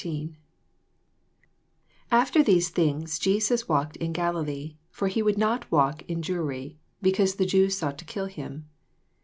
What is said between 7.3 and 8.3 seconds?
the Jews sought to kill